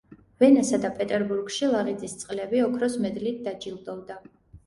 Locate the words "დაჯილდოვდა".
3.49-4.19